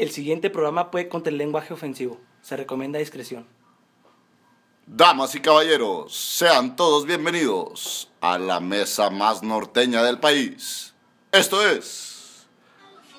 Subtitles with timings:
[0.00, 2.18] El siguiente programa puede contener lenguaje ofensivo.
[2.40, 3.46] Se recomienda discreción.
[4.86, 10.94] Damas y caballeros, sean todos bienvenidos a la mesa más norteña del país.
[11.30, 12.46] Esto es...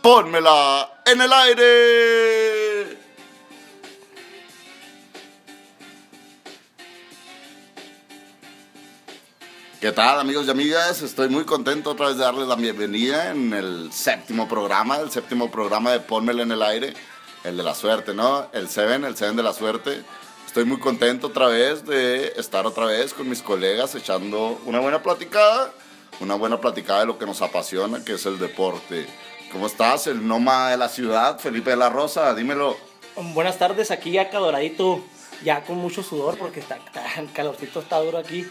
[0.01, 2.50] Pónmela en el aire.
[9.81, 11.01] ¿Qué tal amigos y amigas?
[11.01, 15.49] Estoy muy contento otra vez de darles la bienvenida en el séptimo programa, el séptimo
[15.49, 16.93] programa de Pónmela en el aire,
[17.43, 18.45] el de la suerte, ¿no?
[18.53, 20.03] El Seven, el Seven de la suerte.
[20.45, 25.01] Estoy muy contento otra vez de estar otra vez con mis colegas echando una buena
[25.01, 25.73] platicada,
[26.19, 29.07] una buena platicada de lo que nos apasiona, que es el deporte.
[29.51, 30.05] ¿Cómo estás?
[30.05, 32.77] El Noma de la ciudad, Felipe de la Rosa, dímelo.
[33.33, 35.03] Buenas tardes, aquí ya doradito,
[35.43, 36.77] ya con mucho sudor porque está,
[37.33, 38.45] calorcito está duro aquí.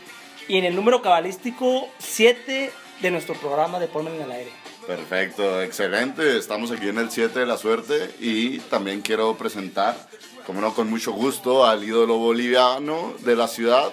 [0.50, 4.50] Y en el número cabalístico 7 de nuestro programa de Ponme en el aire.
[4.84, 6.36] Perfecto, excelente.
[6.36, 9.96] Estamos aquí en el 7 de la suerte y también quiero presentar,
[10.44, 13.92] como no, con mucho gusto al ídolo boliviano de la ciudad,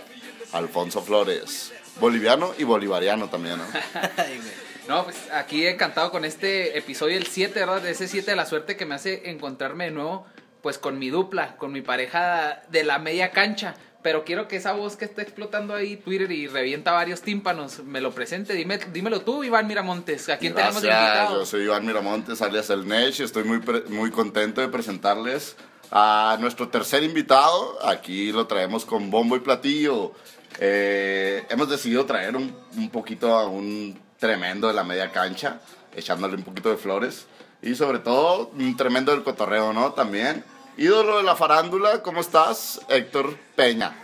[0.51, 1.73] Alfonso Flores.
[1.99, 3.65] Boliviano y bolivariano también, ¿no?
[4.87, 7.83] No, pues aquí encantado con este episodio, el 7, ¿verdad?
[7.83, 10.25] De ese 7 de la suerte que me hace encontrarme de nuevo,
[10.63, 13.75] pues con mi dupla, con mi pareja de la media cancha.
[14.03, 17.99] Pero quiero que esa voz que está explotando ahí Twitter y revienta varios tímpanos me
[17.99, 18.53] lo presente.
[18.53, 20.29] Dime, dímelo tú, Iván Miramontes.
[20.29, 21.39] ¿A quién tenemos Gracias, invitado?
[21.39, 23.59] yo soy Iván Miramontes, alias El Nech, y estoy muy,
[23.89, 25.55] muy contento de presentarles
[25.91, 27.77] a nuestro tercer invitado.
[27.85, 30.13] Aquí lo traemos con bombo y platillo.
[30.59, 35.59] Eh, hemos decidido traer un, un poquito a un tremendo de la media cancha,
[35.95, 37.25] echándole un poquito de flores.
[37.61, 39.91] Y sobre todo, un tremendo del cotorreo, ¿no?
[39.93, 40.43] También.
[40.77, 42.79] Ídolo de la farándula, ¿cómo estás?
[42.89, 43.95] Héctor Peña.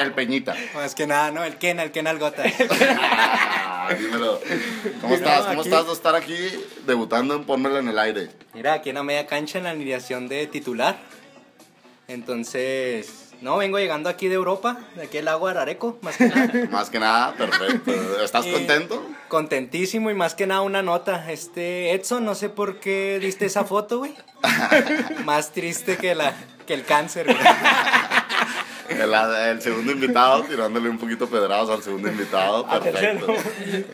[0.00, 0.54] El Peñita.
[0.74, 1.42] Más que nada, ¿no?
[1.42, 2.44] El Ken, el Ken Algota.
[3.90, 4.38] Ah, dímelo.
[5.00, 5.46] ¿Cómo estás?
[5.46, 6.36] ¿Cómo aquí- estás de estar aquí
[6.84, 8.28] debutando en Pónmela en el aire?
[8.52, 10.98] Mira, aquí en la media cancha en la alineación de titular.
[12.06, 16.28] Entonces, no, vengo llegando aquí de Europa, de aquí el lago de Arareco, más que
[16.28, 16.52] nada.
[16.70, 17.92] Más que nada, perfecto.
[18.22, 19.04] ¿Estás Y contento?
[19.28, 21.30] Contentísimo y más que nada una nota.
[21.30, 24.14] Este, Edson, no sé por qué diste esa foto, güey.
[25.24, 26.34] más triste que, la,
[26.66, 27.38] que el cáncer, güey.
[28.98, 32.66] El, el segundo invitado, tirándole un poquito pedrados al segundo invitado.
[32.66, 33.34] Perfecto.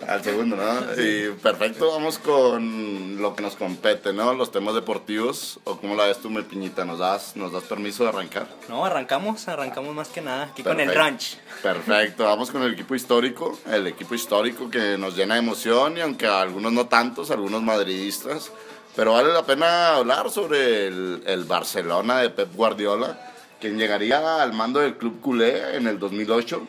[0.08, 1.02] Al segundo, ¿no?
[1.02, 4.32] Y perfecto, vamos con lo que nos compete, ¿no?
[4.34, 5.60] Los temas deportivos.
[5.64, 6.84] ¿O cómo la ves tú, mi piñita?
[6.84, 8.46] ¿Nos das, nos das permiso de arrancar?
[8.68, 11.00] No, arrancamos, arrancamos más que nada aquí con el Perfecto.
[11.02, 11.36] ranch.
[11.62, 16.00] Perfecto, vamos con el equipo histórico, el equipo histórico que nos llena de emoción y
[16.00, 18.50] aunque a algunos no tantos, algunos madridistas,
[18.96, 23.33] pero vale la pena hablar sobre el, el Barcelona de Pep Guardiola,
[23.64, 26.68] quien llegaría al mando del club culé en el 2008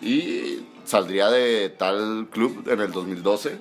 [0.00, 3.58] y saldría de tal club en el 2012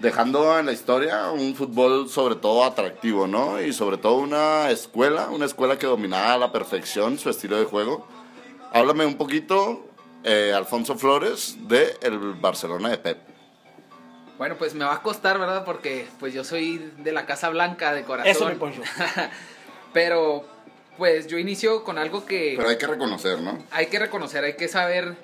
[0.00, 3.62] dejando en la historia un fútbol sobre todo atractivo, ¿no?
[3.62, 7.66] Y sobre todo una escuela, una escuela que dominaba a la perfección su estilo de
[7.66, 8.04] juego.
[8.72, 9.86] Háblame un poquito,
[10.24, 13.18] eh, Alfonso Flores, de el Barcelona de Pep.
[14.38, 15.64] Bueno, pues me va a costar, ¿verdad?
[15.64, 18.32] Porque pues yo soy de la Casa Blanca de corazón.
[18.32, 18.82] Eso, mi Poncho.
[19.92, 20.58] Pero
[20.98, 23.64] pues yo inicio con algo que Pero hay que reconocer, ¿no?
[23.70, 25.14] hay que reconocer, hay que saber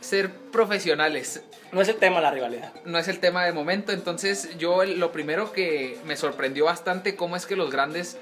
[0.00, 1.42] ser profesionales.
[1.70, 2.74] No es el tema la rivalidad.
[2.84, 7.36] No es el tema de momento, entonces yo lo primero que me sorprendió bastante cómo
[7.36, 8.18] es que los grandes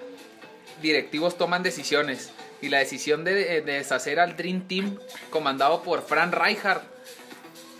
[0.82, 2.30] directivos toman decisiones.
[2.62, 4.98] Y la decisión de, de deshacer al Dream Team
[5.30, 6.82] comandado por Fran Rijkaard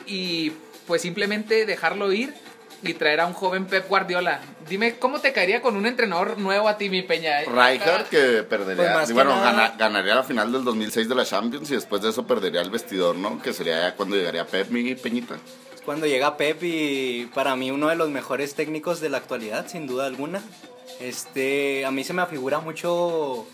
[0.06, 0.52] y
[0.86, 2.34] pues simplemente dejarlo ir
[2.82, 4.40] y traer a un joven Pep Guardiola.
[4.68, 7.40] Dime, ¿cómo te caería con un entrenador nuevo a ti, mi Peña?
[7.40, 11.70] Rijkaard que perdería, Pues bueno, nada- gana- ganaría la final del 2006 de la Champions
[11.70, 13.40] y después de eso perdería el vestidor, ¿no?
[13.42, 15.36] Que sería ya cuando llegaría Pep, mi Peñita.
[15.74, 19.66] Es cuando llega Pep y para mí uno de los mejores técnicos de la actualidad,
[19.68, 20.42] sin duda alguna.
[21.00, 23.46] Este, a mí se me afigura mucho,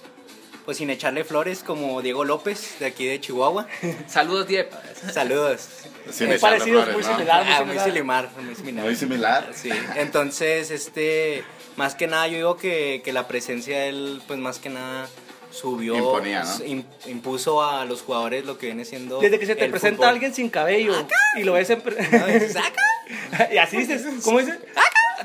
[0.66, 3.66] pues sin echarle flores, como Diego López, de aquí de Chihuahua.
[4.09, 4.71] Saludos, Diep.
[5.12, 5.69] Saludos.
[6.10, 7.12] Sin parecidos, flores, muy ¿no?
[7.12, 7.44] similar.
[7.49, 8.28] Ah, muy muy similar.
[8.44, 8.84] muy similar.
[8.84, 9.50] Muy similar.
[9.54, 11.43] Sí, entonces, este,
[11.77, 15.09] más que nada yo digo que, que la presencia de él, pues más que nada
[15.51, 16.59] subió, Imponía, ¿no?
[16.65, 19.97] im- impuso a los jugadores lo que viene siendo Desde que se te el presenta
[19.98, 20.09] fútbol.
[20.10, 20.92] alguien sin cabello
[21.36, 21.80] y lo ves en...
[21.80, 23.48] pre- No, dices, "Acá".
[23.53, 24.59] y así dices, ¿cómo dices?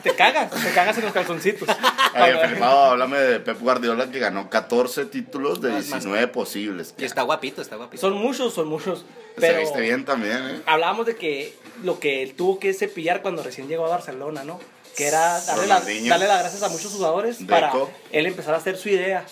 [0.03, 1.67] Te cagas, te cagas en los calzoncitos.
[2.13, 6.93] Ver, Felipao, háblame de Pep Guardiola que ganó 14 títulos de Más- más- 19 posibles.
[6.97, 8.01] Y está guapito, está guapito.
[8.01, 8.99] Son muchos, son muchos.
[9.35, 10.61] Se Pero viste bien también, ¿eh?
[10.65, 11.53] hablábamos de que
[11.83, 14.59] lo que él tuvo que cepillar cuando recién llegó a Barcelona, ¿no?
[14.95, 16.09] Que era darle, las, Ronaldinho.
[16.09, 17.49] darle las gracias a muchos jugadores Deco.
[17.49, 17.71] para
[18.11, 19.23] él empezar a hacer su idea.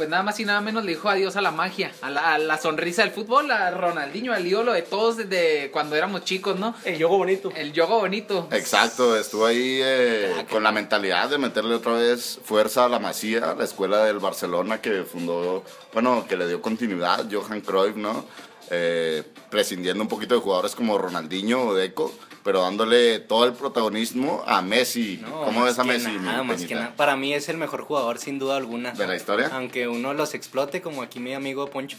[0.00, 2.38] Pues nada más y nada menos le dijo adiós a la magia, a la, a
[2.38, 6.74] la sonrisa del fútbol, a Ronaldinho, al ídolo de todos desde cuando éramos chicos, ¿no?
[6.86, 7.52] El yogo bonito.
[7.54, 8.48] El yogo bonito.
[8.50, 13.54] Exacto, estuvo ahí eh, con la mentalidad de meterle otra vez fuerza a la Masía,
[13.58, 18.24] la escuela del Barcelona que fundó, bueno, que le dio continuidad, Johan Cruyff, ¿no?
[18.72, 22.14] Eh, prescindiendo un poquito de jugadores como Ronaldinho o Deco,
[22.44, 25.18] pero dándole todo el protagonismo a Messi.
[25.20, 26.10] No, ¿Cómo ves a Messi?
[26.12, 26.80] nada, mi más que Peñita?
[26.80, 26.94] nada.
[26.96, 28.92] Para mí es el mejor jugador sin duda alguna.
[28.92, 29.50] ¿De la historia?
[29.52, 31.96] Aunque uno los explote como aquí mi amigo Poncho.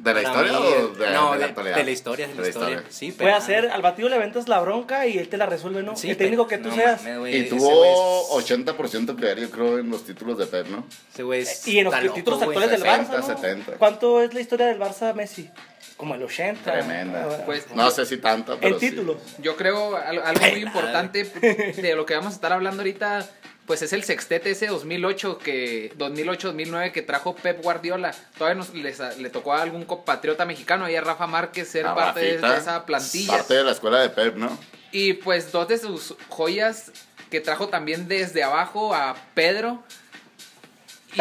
[0.00, 1.76] ¿De la historia mí, o de, no, de la de, actualidad?
[1.76, 2.84] de la historia, de la, historia.
[2.88, 5.82] Sí, Puede pero- hacer, al batido le aventas la bronca y él te la resuelve,
[5.82, 5.96] ¿no?
[5.96, 7.02] Sí, el técnico que tú no seas.
[7.02, 10.86] Y tuvo es- 80% que yo creo, en los títulos de Pep, ¿no?
[11.12, 12.48] ese güey es- Y en los loco, títulos güey.
[12.56, 13.36] actuales del 60, Barça, ¿no?
[13.36, 13.72] 70.
[13.72, 15.50] ¿Cuánto es la historia del Barça Messi?
[15.96, 16.70] Como el 80.
[16.72, 17.26] Tremenda.
[17.28, 18.90] Ah, Pues, No sé si tanta, pero En sí.
[18.90, 19.16] títulos.
[19.38, 23.28] Yo creo al- algo muy importante de lo que vamos a estar hablando ahorita,
[23.68, 28.12] pues es el sextete ese 2008 que 2008-2009 que trajo Pep Guardiola.
[28.36, 31.94] Todavía nos, les- le tocó a algún compatriota mexicano y a Rafa Márquez ser A
[31.94, 33.36] parte de, de esa plantilla.
[33.36, 34.58] Parte de la escuela de Pep, ¿no?
[34.90, 36.90] Y pues dos de sus joyas
[37.30, 39.82] que trajo también desde abajo a Pedro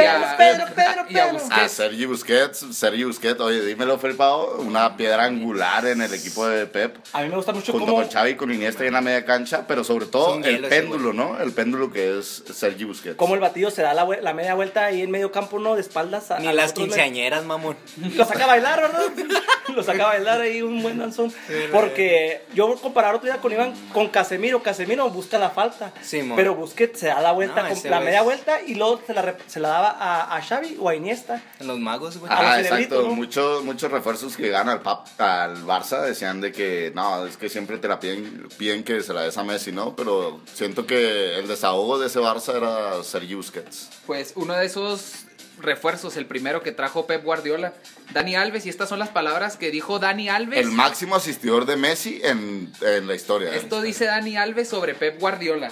[0.06, 1.34] a, Pedro, Pedro, y a Pedro.
[1.40, 1.62] Busquets.
[1.62, 6.66] A Sergi Busquets, Sergi Busquets, oye, dímelo, Felipao, una piedra angular en el equipo de
[6.68, 6.98] Pep.
[7.14, 7.98] A mí me gusta mucho Junto cómo...
[8.04, 11.40] con Xavi, con Iniesta y en la media cancha, pero sobre todo el péndulo, ¿no?
[11.40, 13.16] El péndulo que es Sergi Busquets.
[13.16, 15.76] Cómo el batido se da la, media vuelta ahí en medio campo, ¿no?
[15.76, 16.32] De espaldas.
[16.32, 17.78] A, Ni a las quinceañeras, mamón.
[18.16, 19.02] Lo saca a bailar, ¿verdad?
[19.76, 21.34] Lo saca a bailar ahí un buen danzón.
[21.72, 24.62] Porque yo comparar otro día con Iván, con Casemiro.
[24.64, 25.92] Casemiro busca la falta.
[26.02, 26.36] Sí, mon.
[26.36, 29.02] pero Busquets se da la vuelta, No, con- ese la media es- vuelta y luego
[29.06, 31.42] se la, se la daba a, a Xavi o a Iniesta.
[31.60, 32.32] En los magos, güey.
[32.34, 33.04] Ah, exacto.
[33.04, 33.10] ¿no?
[33.10, 37.50] Muchos, muchos refuerzos que ganan al, Pap- al Barça decían de que no, es que
[37.50, 39.96] siempre te la piden, piden que se la des a Messi, ¿no?
[39.96, 43.90] Pero siento que el desahogo de ese Barça era Sergi Busquets.
[44.06, 45.26] Pues uno de esos
[45.60, 47.74] refuerzos, el primero que trajo Pep Guardiola,
[48.14, 50.60] Dani Alves, y estas son las palabras que dijo Dani Alves.
[50.60, 53.56] El máximo asistidor de Messi en, en la historia.
[53.56, 55.72] Esto dice Dani Alves sobre Pep Guardiola.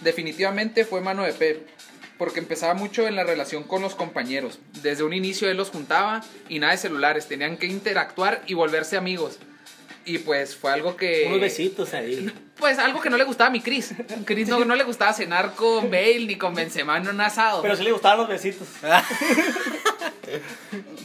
[0.00, 1.68] Definitivamente fue mano de Pep,
[2.22, 4.60] porque empezaba mucho en la relación con los compañeros.
[4.80, 8.96] Desde un inicio él los juntaba y nada de celulares, tenían que interactuar y volverse
[8.96, 9.40] amigos.
[10.04, 11.24] Y pues fue algo que...
[11.28, 12.32] Unos besitos ahí.
[12.62, 13.92] Pues algo que no le gustaba a mi Chris.
[14.24, 17.60] Chris no, no le gustaba cenar con Bale ni con Benzema en un asado.
[17.60, 18.68] Pero sí le gustaban los besitos.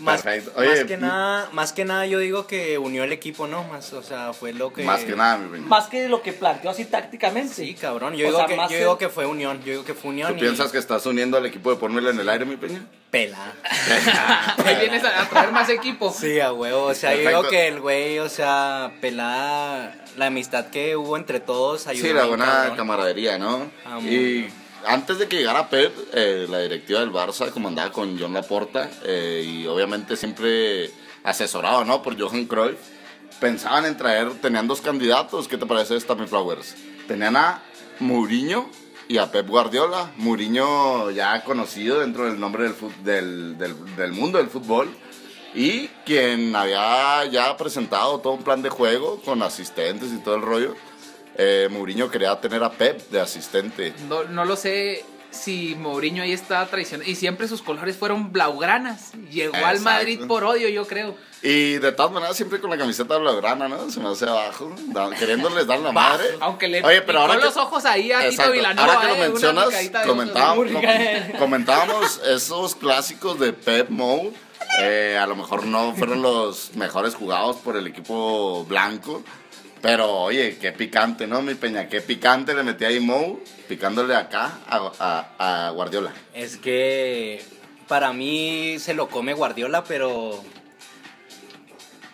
[0.01, 3.63] más, más que nada, más que nada yo digo que unió el equipo, ¿no?
[3.63, 5.65] Más, o sea, fue lo que Más que nada, mi peña.
[5.65, 7.53] Más que lo que planteó así tácticamente.
[7.53, 8.13] Sí, cabrón.
[8.15, 9.59] Yo, digo, sea, que, yo digo que fue unión.
[9.59, 10.33] Yo digo que fue unión.
[10.33, 12.85] ¿Tú y piensas que estás uniendo al equipo de Ponmela en el aire, mi peña?
[13.09, 13.53] Pela.
[15.68, 16.14] Más equipo.
[16.18, 16.84] Sí, a huevo.
[16.86, 17.40] O sea, yo Perfecto.
[17.40, 22.08] digo que el güey, o sea, pelada la amistad que hubo entre todos ayudó.
[22.08, 22.78] Sí, la buena cabrón.
[22.78, 23.69] camaradería, ¿no?
[23.86, 24.04] Amor.
[24.12, 24.48] Y
[24.86, 29.44] antes de que llegara Pep, eh, la directiva del Barça comandada con John Laporta eh,
[29.46, 30.92] y obviamente siempre
[31.24, 32.02] asesorado, ¿no?
[32.02, 32.78] Por Johan Cruyff,
[33.40, 36.75] pensaban en traer, tenían dos candidatos, ¿qué te parece esta, mi Flowers?
[37.08, 37.62] Tenían a
[38.00, 38.69] Mourinho
[39.10, 40.12] y a Pep Guardiola.
[40.18, 44.90] Mourinho ya conocido dentro del nombre del, del, del, del mundo del fútbol.
[45.53, 50.41] Y quien había ya presentado todo un plan de juego con asistentes y todo el
[50.41, 50.75] rollo.
[51.35, 53.94] Eh, Mourinho quería tener a Pep de asistente.
[54.07, 55.05] No, no lo sé
[55.38, 57.10] si Mourinho ahí está traicionado.
[57.10, 59.12] Y siempre sus colores fueron blaugranas.
[59.31, 59.81] Llegó al Exacto.
[59.84, 61.16] Madrid por odio, yo creo.
[61.44, 63.89] Y de todas maneras, siempre con la camiseta blaugrana, ¿no?
[63.92, 64.74] Se me hace abajo,
[65.19, 66.25] queriéndoles dar la madre.
[66.39, 68.51] Aunque le Oye, pero ahora que- los ojos ahí a Tito.
[68.51, 68.94] Vilanova.
[68.94, 71.31] Ahora que lo eh, una mencionas, comentábamos, rica.
[71.40, 74.33] comentábamos esos clásicos de Pep Mou.
[74.81, 79.23] Eh, a lo mejor no fueron los mejores jugados por el equipo blanco.
[79.81, 81.88] Pero oye, qué picante, ¿no, mi peña?
[81.88, 84.92] Qué picante le metí ahí Mou, picándole acá a,
[85.40, 86.14] a- a Guardiola.
[86.34, 87.42] Es que
[87.88, 90.44] para mí se lo come Guardiola, pero.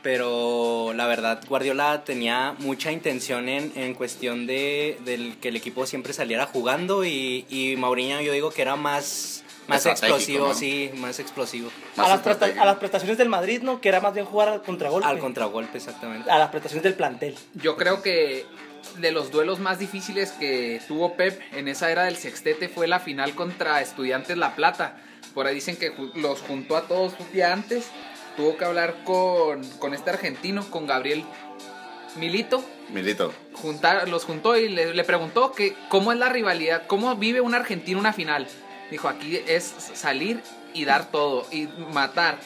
[0.02, 5.86] Pero la verdad, Guardiola tenía mucha intención en, en cuestión de del que el equipo
[5.86, 7.06] siempre saliera jugando.
[7.06, 10.54] Y, y Mauriño, yo digo que era más, más explosivo, ¿no?
[10.54, 11.72] sí, más explosivo.
[11.96, 13.82] Más a, las a las prestaciones del Madrid, ¿no?
[13.82, 15.08] Que era más bien jugar al contragolpe.
[15.08, 16.30] Al contragolpe, exactamente.
[16.30, 17.36] A las prestaciones del plantel.
[17.54, 18.46] Yo creo que
[18.98, 23.00] de los duelos más difíciles que tuvo Pep en esa era del sextete fue la
[23.00, 24.98] final contra Estudiantes La Plata.
[25.34, 27.88] Por ahí dicen que los juntó a todos un día antes.
[28.36, 31.24] Tuvo que hablar con, con este argentino, con Gabriel
[32.16, 32.64] Milito.
[32.90, 33.34] Milito.
[33.54, 37.56] Juntar, los juntó y le, le preguntó que cómo es la rivalidad, cómo vive un
[37.56, 38.48] argentino una final.
[38.92, 40.42] Dijo, aquí es salir
[40.74, 42.38] y dar todo, y matar.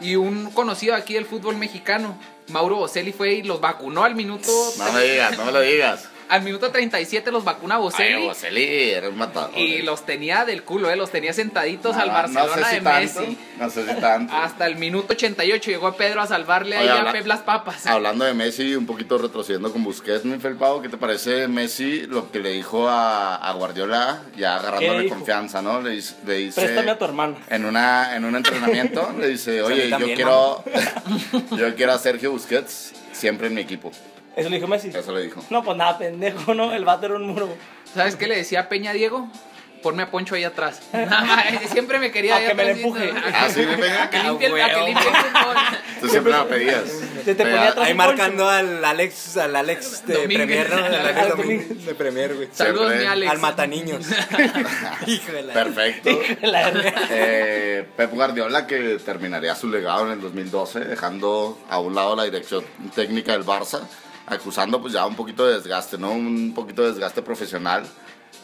[0.00, 4.50] Y un conocido aquí del fútbol mexicano, Mauro Boselli, fue y los vacunó al minuto
[4.78, 6.08] No me digas, no me lo digas.
[6.28, 8.26] Al minuto 37 los vacuna Ay, Boselli.
[8.26, 9.56] Boselli era un matador.
[9.58, 12.80] Y los tenía del culo, eh, los tenía sentaditos al Barcelona no sé si de
[12.80, 13.38] tanto, Messi.
[13.58, 14.32] No sé si tanto.
[14.36, 17.86] Hasta el minuto 88 llegó Pedro a salvarle ahí Oye, a habla- Pep las papas.
[17.86, 22.30] Hablando de Messi, un poquito retrocediendo con Busquets, mi Felpao, ¿qué te parece Messi lo
[22.30, 25.80] que le dijo a, a Guardiola, ya ¿Qué agarrándole confianza, ¿no?
[25.80, 26.60] Le, dice- le dice...
[26.62, 27.36] Préstame a tu hermano.
[27.48, 30.64] En, una, en un entrenamiento le dice, a oye, yo quiero,
[31.56, 33.92] yo quiero a Sergio Busquets siempre en mi equipo.
[34.36, 34.88] Eso le dijo Messi.
[34.94, 35.42] Eso le dijo.
[35.50, 36.72] No, pues nada, pendejo, ¿no?
[36.74, 37.48] El vato era un muro.
[37.94, 39.28] ¿Sabes qué le decía a Peña Diego?
[39.82, 40.80] Ponme a Poncho ahí atrás.
[40.94, 43.04] Nada más, siempre me quería A que me le empuje.
[43.04, 44.04] diciendo, Ah, sí, de Peña.
[44.04, 45.56] A que limpie el, Ah, a que limpie el fútbol.
[46.00, 46.84] Tú siempre la pedías.
[46.88, 47.86] Se te Pero- ponía atrás.
[47.86, 50.38] Ahí marcando al Alex, al Alex de Domínguez.
[50.66, 50.76] Premier, ¿no?
[50.86, 51.84] Al Al Alex Domínguez.
[51.84, 52.48] De Premier, güey.
[52.52, 53.30] Saludos, mi Alex.
[53.30, 54.06] Al Mataniños.
[55.06, 55.52] Hijo de la...
[55.52, 56.18] Perfecto.
[56.40, 56.84] Verdad.
[57.10, 62.24] Eh, Pep Guardiola que terminaría su legado en el 2012 dejando a un lado la
[62.24, 62.64] dirección
[62.94, 63.82] técnica del Barça
[64.26, 67.84] acusando pues ya un poquito de desgaste no un poquito de desgaste profesional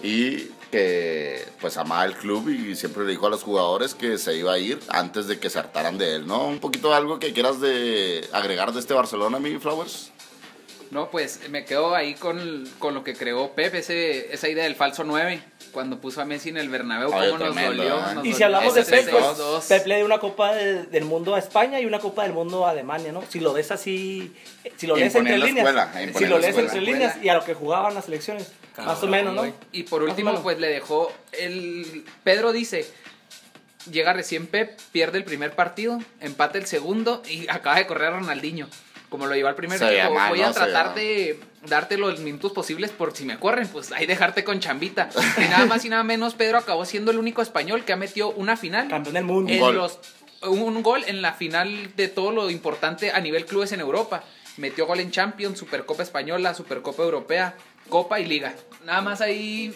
[0.02, 4.36] y que pues amaba el club y siempre le dijo a los jugadores que se
[4.36, 7.32] iba a ir antes de que se hartaran de él no un poquito algo que
[7.32, 10.12] quieras de agregar de este Barcelona mi Flowers.
[10.90, 14.74] No, pues me quedo ahí con, con lo que creó Pep, ese, esa idea del
[14.74, 15.40] falso 9,
[15.72, 17.98] cuando puso a Messi en el Bernabéu, Ay, cómo nos tremendo, dolió.
[17.98, 18.14] ¿eh?
[18.14, 18.46] nos Y si dolió.
[18.46, 19.68] hablamos de Pep, pues, 3-2.
[19.68, 22.66] Pep le dio una copa de- del mundo a España y una copa del mundo
[22.66, 23.22] a Alemania, ¿no?
[23.28, 24.34] Si lo ves así,
[24.76, 27.54] si lo lees entre líneas, escuela, si lo lees entre líneas y a lo que
[27.54, 29.52] jugaban las selecciones, más o Cabrón, menos, ¿no?
[29.72, 32.04] Y por último, pues le dejó el...
[32.24, 32.86] Pedro dice,
[33.90, 38.10] llega recién Pep, pierde el primer partido, empata el segundo y acaba de correr a
[38.18, 38.68] Ronaldinho.
[39.08, 40.46] Como lo lleva al primer Se tiempo, voy ¿no?
[40.46, 44.60] a tratar de darte los minutos posibles por si me corren, pues ahí dejarte con
[44.60, 45.10] chambita.
[45.38, 48.30] Y nada más y nada menos, Pedro acabó siendo el único español que ha metido
[48.30, 48.88] una final.
[48.88, 49.52] Campeón del mundo.
[49.52, 49.74] en gol.
[49.74, 49.98] los
[50.42, 54.24] un, un gol en la final de todo lo importante a nivel clubes en Europa.
[54.56, 57.54] Metió gol en Champions, Supercopa Española, Supercopa Europea,
[57.88, 58.54] Copa y Liga.
[58.84, 59.74] Nada más ahí.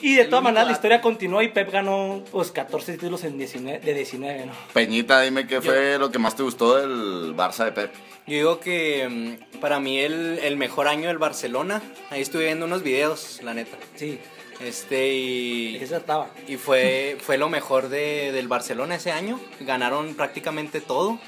[0.00, 3.80] Y de todas maneras la historia continuó y Pep ganó pues 14 títulos en 19,
[3.80, 4.52] de 19, ¿no?
[4.72, 7.92] Peñita dime qué fue lo que más te gustó del Barça de Pep
[8.26, 9.08] Yo digo que
[9.54, 13.52] mm, para mí el, el mejor año del Barcelona, ahí estuve viendo unos videos, la
[13.54, 13.76] neta.
[13.96, 14.18] Sí,
[14.60, 16.30] Este ¿de y, qué se trataba?
[16.48, 19.38] y fue, fue lo mejor de, del Barcelona ese año.
[19.60, 21.18] Ganaron prácticamente todo,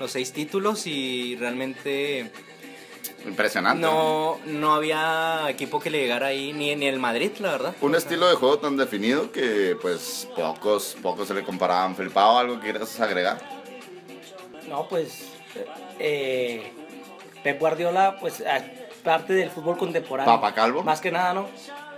[0.00, 2.30] los seis títulos y realmente
[3.24, 7.74] impresionante no, no había equipo que le llegara ahí, ni, ni el Madrid, la verdad.
[7.80, 11.94] Un O sea, estilo de juego tan definido que pues pocos, pocos se le comparaban.
[11.96, 13.38] Felipao, ¿algo que quieras agregar?
[14.68, 15.28] No, pues
[15.98, 16.72] eh,
[17.42, 18.42] Pep Guardiola, pues
[19.02, 20.34] parte del fútbol contemporáneo.
[20.34, 20.82] Papa Calvo.
[20.82, 21.48] Más que nada, ¿no?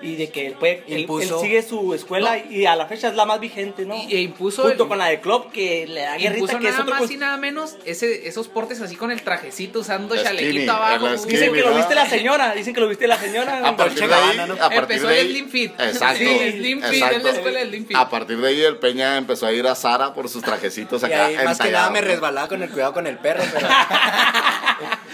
[0.00, 1.08] Y de que él, puede, él-
[1.40, 3.96] sigue su escuela y a la fecha es la más vigente, ¿no?
[3.96, 6.68] Y- e impuso Junto el- con la de Klopp, que le da guerrita, Impuso que
[6.68, 6.94] es otro...
[6.94, 10.72] más cos- y nada menos ese, esos portes así con el trajecito usando Skinny, chalequito
[10.72, 11.18] abajo.
[11.18, 13.66] skinny, Dicen que lo viste la señora, dicen que lo viste la señora.
[13.66, 15.72] A partir de ahí, a partir Empezó de el ahí- Slim Fit.
[15.80, 16.18] Exacto.
[16.18, 17.16] Sí, Slim Fit, exacto.
[17.16, 17.96] es la escuela del Slim Fit.
[17.96, 21.06] A partir de ahí el Peña empezó a ir a Zara por sus trajecitos Y
[21.06, 21.26] acá.
[21.26, 23.68] ahí más que nada me resbalaba con el cuidado con el perro, pero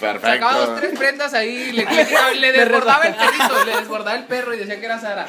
[0.00, 0.80] Sacaba dos, Perfecto.
[0.80, 4.80] tres prendas ahí, le, le, le desbordaba el perrito, le desbordaba el perro y decía
[4.80, 5.26] que era Sara.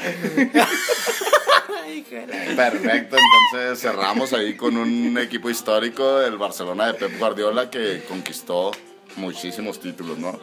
[2.56, 8.72] Perfecto, entonces cerramos ahí con un equipo histórico, el Barcelona de Pep Guardiola, que conquistó
[9.18, 10.40] muchísimos títulos, ¿no?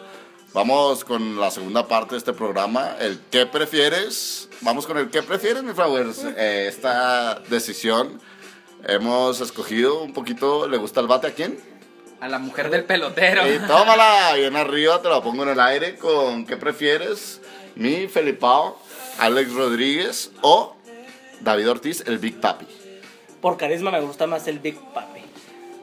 [0.52, 4.49] Vamos con la segunda parte de este programa, el ¿qué prefieres?
[4.62, 6.25] Vamos con el ¿qué prefieres, mi flowers?
[6.37, 8.20] Eh, esta decisión
[8.87, 11.58] hemos escogido un poquito, ¿le gusta el bate a quién?
[12.20, 13.46] A la mujer del pelotero.
[13.52, 17.40] Y tómala, bien arriba, te la pongo en el aire con ¿qué prefieres?
[17.76, 18.78] Mi Felipao,
[19.20, 20.75] Alex Rodríguez o
[21.40, 22.66] David Ortiz, el Big Papi.
[23.40, 25.20] Por carisma me gusta más el Big Papi.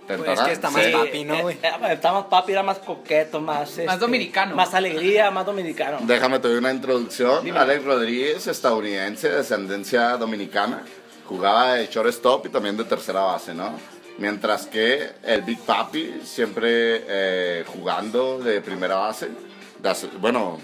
[0.08, 1.56] ¿Te Pues es que está más Sí, papi, ¿no, güey?
[1.56, 3.76] eh, eh, Está más papi, era más coqueto, más...
[3.78, 4.56] este, dominicano.
[4.56, 5.98] Más alegría, más dominicano.
[6.02, 7.44] Déjame te doy una introducción.
[7.44, 7.58] Dime.
[7.58, 10.84] Alex Rodríguez, estadounidense, de ascendencia dominicana,
[11.26, 13.72] jugaba de shortstop y también de tercera base, ¿no?
[14.18, 19.28] Mientras que el Big Papi siempre eh, jugando de primera base,
[19.80, 20.60] de bueno,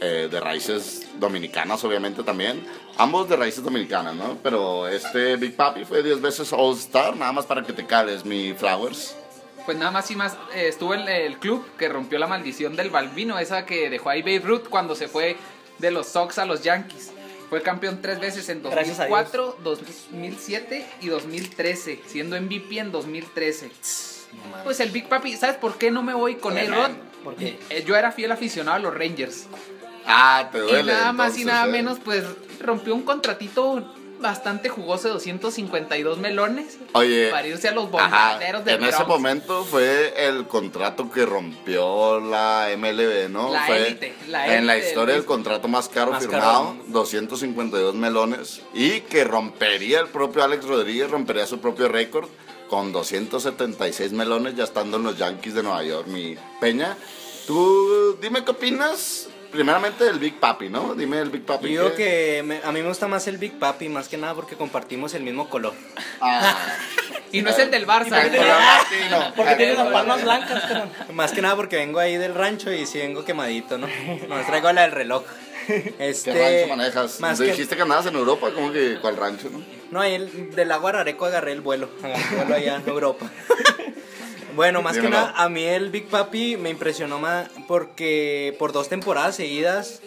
[0.00, 2.66] eh, de raíces dominicanas obviamente también,
[2.96, 4.38] ambos de raíces dominicanas, ¿no?
[4.42, 8.24] Pero este Big Papi fue 10 veces All Star, nada más para que te cales,
[8.24, 9.14] mi Flowers.
[9.64, 12.90] Pues nada más y más, eh, estuvo en el club que rompió la maldición del
[12.90, 15.36] Balbino, esa que dejó ahí Babe Ruth cuando se fue
[15.78, 17.12] de los Sox a los Yankees.
[17.50, 23.70] Fue campeón tres veces en Gracias a 2004, 2007 y 2013, siendo MVP en 2013.
[24.62, 26.92] Pues el Big Papi, ¿sabes por qué no me voy con A-Rod?
[27.24, 29.46] Porque Eh, Yo era fiel aficionado a los Rangers.
[30.06, 30.92] Ah, te duele.
[30.92, 31.70] y nada más y nada ¿eh?
[31.70, 32.24] menos, pues
[32.60, 38.74] rompió un contratito bastante jugoso de 252 melones Oye, para irse a los bombarderos de
[38.74, 43.52] en ese momento fue el contrato que rompió la MLB, ¿no?
[43.52, 46.76] La fue élite, la en la élite del historia el contrato más caro Más firmado,
[46.76, 46.84] caro.
[46.88, 52.28] 252 melones, y que rompería el propio Alex Rodríguez, rompería su propio récord
[52.68, 56.96] con 276 melones ya estando en los Yankees de Nueva York, mi Peña.
[57.46, 60.94] Tú dime qué opinas, primeramente del Big Papi, ¿no?
[60.94, 61.72] Dime el Big Papi.
[61.72, 64.34] Yo digo que me- a mí me gusta más el Big Papi, más que nada
[64.34, 65.74] porque compartimos el mismo color.
[66.20, 66.56] Ah,
[67.32, 68.24] Y no es el del Barça.
[68.24, 69.32] el color latino.
[69.36, 70.90] Porque El tienes las palmas blancas, carnal.
[71.12, 73.86] Más que nada porque vengo ahí del rancho y sí vengo quemadito, ¿no?
[74.28, 75.22] No traigo la del reloj.
[76.00, 77.20] Este, ¿Qué rancho manejas?
[77.20, 79.62] Más que, dijiste que andabas en Europa, ¿cómo que cuál rancho, no?
[79.92, 81.88] no, ahí el- del agua Arareco agarré el vuelo.
[82.02, 83.30] Agarré el vuelo allá en Europa.
[84.60, 88.90] Bueno, más que nada, a mí el Big Papi me impresionó más porque por dos
[88.90, 90.02] temporadas seguidas,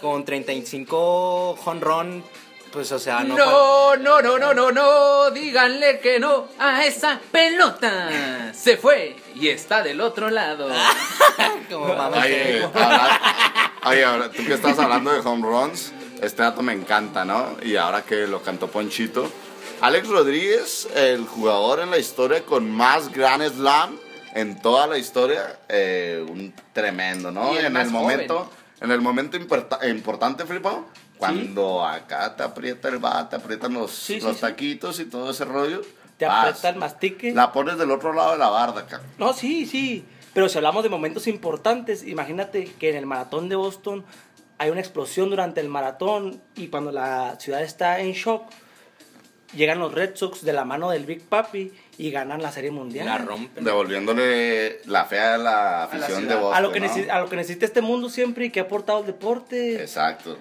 [0.00, 2.24] con 35 honrón,
[2.72, 3.36] pues o sea, no.
[3.36, 8.50] No, no, no, no, no, no, díganle que no a esa pelota.
[8.52, 10.68] Se fue y está del otro lado.
[11.70, 13.20] como vamos Oye, ahora,
[13.84, 17.56] oye, ahora, tú que estás hablando de home runs, este dato me encanta, ¿no?
[17.62, 19.30] Y ahora que lo cantó Ponchito,
[19.82, 23.98] Alex Rodríguez, el jugador en la historia con más Grand Slam
[24.34, 27.52] en toda la historia, eh, un tremendo, ¿no?
[27.52, 28.48] Y el en el momento,
[28.80, 30.86] en el momento importa- importante, Flipo,
[31.18, 34.42] cuando acá te aprieta el bat, te aprietan los, Sí, sí, los sí.
[34.42, 35.82] taquitos y todo ese rollo.
[36.16, 37.32] Te vas, aprieta el mastique.
[37.34, 39.00] La pones del otro lado de la barda, acá.
[39.18, 40.04] No, sí, sí.
[40.32, 44.04] Pero si hablamos de momentos importantes, imagínate que en el maratón de Boston
[44.58, 48.44] hay una explosión durante el maratón y cuando la ciudad está en shock,
[49.54, 53.06] llegan los Red Sox de la mano del Big Papi y ganan la Serie Mundial.
[53.06, 53.64] La rompen.
[53.64, 56.40] Devolviéndole la fe a la afición de ciudad.
[56.40, 56.56] Boston.
[56.56, 59.06] a, lo que a lo que necesita este mundo siempre y que ha aportado el
[59.06, 59.80] deporte.
[59.80, 60.38] Exacto.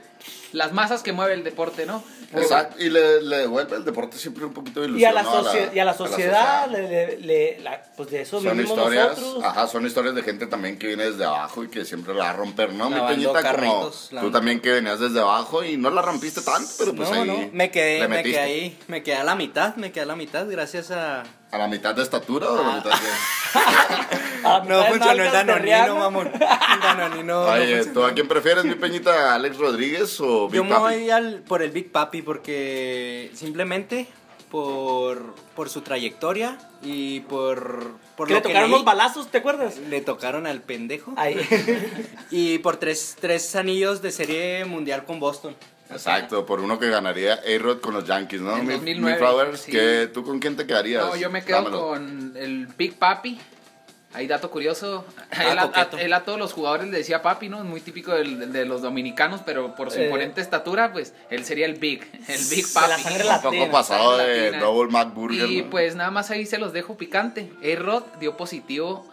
[0.53, 2.03] Las masas que mueve el deporte, ¿no?
[2.34, 2.75] Exacto.
[2.81, 5.01] Y le, le devuelve el deporte siempre un poquito de ilusión.
[5.01, 5.43] Y a la, ¿no?
[5.74, 9.43] y a la sociedad, le- le- le- la- pues de eso Son vivimos historias, nosotros.
[9.43, 12.29] ajá, son historias de gente también que viene desde abajo y que siempre la va
[12.29, 12.89] a romper, ¿no?
[12.89, 16.41] Mi Lavando peñita, como carritos, tú también que venías desde abajo y no la rompiste
[16.41, 19.24] tanto, pero pues no, ahí no, me quedé, le me quedé ahí, me quedé a
[19.24, 21.24] la mitad, me quedé a la mitad gracias a...
[21.51, 22.75] ¿A la mitad de estatura o a la Ah.
[22.77, 24.22] mitad de...?
[24.67, 26.27] No funcionó el danonino, mamón.
[26.34, 27.86] El danonino no Oye.
[27.86, 29.36] ¿tú a quién prefieres, mi peñita?
[29.36, 34.08] ¿Alex Rodríguez o Big Yo me voy al, por el Big Papi porque simplemente
[34.50, 39.37] por, por su trayectoria y por, por Que lo le tocaron leí, los balazos, ¿te
[39.37, 39.77] acuerdas?
[39.77, 41.37] le tocaron al pendejo Ahí.
[42.31, 45.55] y por tres, tres anillos de serie mundial con Boston.
[45.92, 48.56] Exacto, por uno que ganaría A-Rod con los Yankees, ¿no?
[48.58, 49.72] En Mi- 2009, mi Flowers, sí.
[49.72, 51.06] ¿qué- ¿tú con quién te quedarías?
[51.06, 51.80] No, yo me quedo Dámelo.
[51.88, 53.40] con el Big Papi.
[54.14, 55.06] Ahí dato curioso.
[55.32, 57.60] Ah, él, a, él todos los jugadores le decía papi, ¿no?
[57.60, 60.04] Es muy típico del- de los dominicanos, pero por su Eh.
[60.06, 62.90] imponente estatura, pues él sería el Big, el Big Papi.
[62.90, 63.51] la sangre Un latina.
[63.64, 64.51] poco pasado de.
[64.60, 65.50] Double Mac Burger.
[65.50, 65.70] Y ¿no?
[65.70, 67.54] pues nada más ahí se los dejo picante.
[67.64, 69.10] A-Rod dio positivo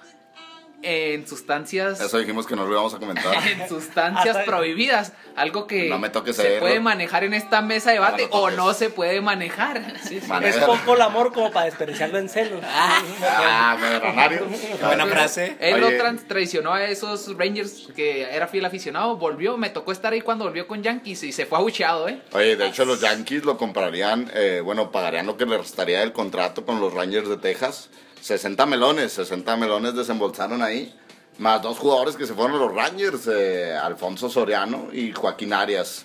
[0.81, 3.35] en sustancias Eso dijimos que no lo íbamos a comentar.
[3.49, 7.95] en sustancias prohibidas, algo que No me toques se puede manejar en esta mesa de
[7.95, 9.79] debate No lo o no se puede manejar.
[10.11, 10.67] Es Maneja.
[10.67, 12.63] poco el amor como para desperdiciarlo en celos.
[12.65, 14.47] Ah, Medranario.
[14.85, 15.57] Buena frase.
[15.61, 15.99] Él lo Oye.
[15.99, 20.45] trans- traicionó a esos Rangers que era fiel aficionado, volvió, me tocó estar ahí cuando
[20.45, 22.21] volvió con Yankees y se fue abucheado, ¿eh?
[22.33, 26.13] Oye, de hecho los Yankees lo comprarían, eh, bueno, pagarían lo que le restaría del
[26.13, 27.91] contrato con los Rangers de Texas.
[28.29, 30.95] 60 melones, 60 melones desembolsaron ahí.
[31.39, 36.05] Más dos jugadores que se fueron a los Rangers, eh, Alfonso Soriano y Joaquín Arias.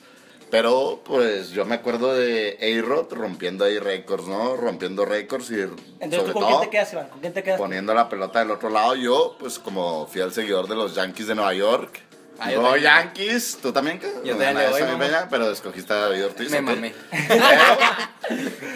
[0.49, 4.55] Pero pues yo me acuerdo de A-Rod rompiendo ahí récords, ¿no?
[4.55, 7.07] Rompiendo récords y Entonces, sobre ¿tú con todo quién te quedas, Iván?
[7.09, 7.57] ¿Con quién te quedas?
[7.59, 8.95] poniendo la pelota del otro lado.
[8.95, 11.99] Yo, pues como fiel seguidor de los Yankees de Nueva York.
[12.39, 12.77] Ah, yo no.
[12.77, 14.13] Yankees, ¿tú también qué?
[14.23, 16.51] Yo también no, le peña, pero escogiste a David Ortiz.
[16.51, 16.93] Me mamé.
[17.27, 17.43] Pero,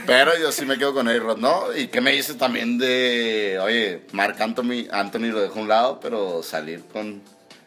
[0.05, 1.75] pero yo sí me quedo con A-Rod, ¿no?
[1.75, 5.99] ¿Y qué me dices también de, oye, Marc Anthony, Anthony lo dejó a un lado,
[5.99, 7.21] pero salir con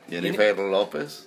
[0.09, 1.27] Jennifer López?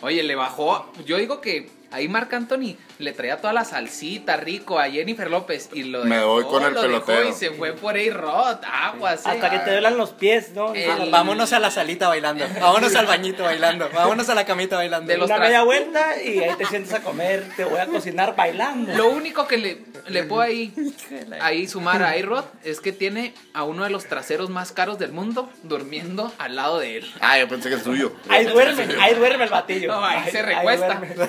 [0.00, 4.78] Oye, le bajó, yo digo que ahí Marc Anthony le traía toda la salsita rico
[4.78, 7.28] a Jennifer López y lo Me dejó, voy con el lo dejó pelotero.
[7.28, 9.30] y se fue por ahí rot, aguas, eh.
[9.30, 10.74] Hasta que te duelan los pies, ¿no?
[10.74, 12.44] El- Vámonos a la salita bailando.
[12.60, 13.88] Vámonos al bañito bailando.
[13.94, 15.10] Vámonos a la camita bailando.
[15.10, 17.44] De los Una tras- media vuelta y ahí te sientes a comer.
[17.56, 18.92] Te voy a cocinar bailando.
[18.94, 20.72] Lo único que le, le puedo ahí,
[21.40, 25.12] ahí sumar a Ayrod es que tiene a uno de los traseros más caros del
[25.12, 27.12] mundo durmiendo al lado de él.
[27.20, 28.12] Ah, yo pensé que es tuyo.
[28.28, 29.88] Ahí duerme, ahí duerme el batillo.
[29.88, 30.94] No, ahí se recuesta.
[30.94, 31.28] duerme.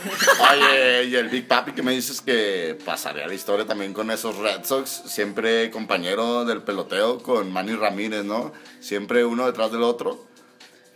[0.52, 4.38] Oye, y el Big Papi que me dices que pasaría la historia también con esos
[4.38, 8.54] Red Sox, siempre compañero del peloteo con Manny Ramírez, ¿no?
[8.80, 10.29] Siempre uno detrás del otro.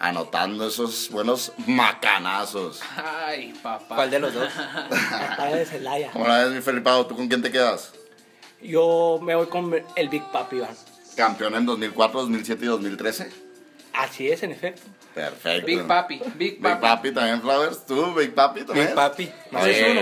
[0.04, 2.82] Anotando esos buenos macanazos.
[2.98, 3.96] Ay, papá.
[3.96, 4.52] ¿Cuál de los dos?
[4.90, 6.12] Batalla de Celaya.
[6.12, 7.08] ¿Cómo la ves, mi Felipao?
[7.08, 7.94] ¿Tú con quién te quedas?
[8.62, 10.76] Yo me voy con el Big Papi, Iván.
[11.16, 13.32] Campeón en 2004, 2007 y 2013.
[13.94, 14.82] Así es, en efecto.
[15.16, 15.68] Perfecto.
[15.68, 16.82] Big Papi, Big Big Papi.
[16.82, 17.86] Papi también, Flowers.
[17.86, 18.88] ¿Tú, Big Papi también?
[18.88, 19.32] Big Papi.
[19.52, 20.02] Más es uno.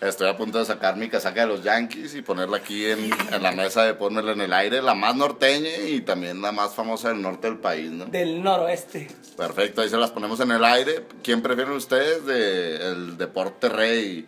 [0.00, 3.42] Estoy a punto de sacar mi casaca de los Yankees y ponerla aquí en, en
[3.42, 7.08] la mesa de ponerla en el aire, la más norteña y también la más famosa
[7.08, 8.06] del norte del país, ¿no?
[8.06, 9.08] Del noroeste.
[9.36, 11.04] Perfecto, ahí se las ponemos en el aire.
[11.22, 14.26] ¿Quién prefieren ustedes de el deporte rey,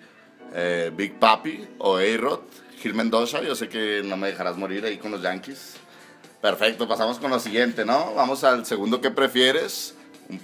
[0.54, 2.40] eh, Big Papi o A-Rod?
[2.80, 5.74] Gil Mendoza, yo sé que no me dejarás morir ahí con los Yankees.
[6.40, 8.14] Perfecto, pasamos con lo siguiente, ¿no?
[8.14, 9.94] Vamos al segundo que prefieres.
[10.28, 10.38] Un,